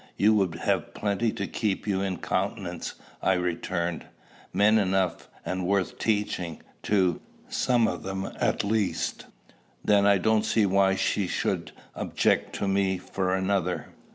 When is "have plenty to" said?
0.55-1.45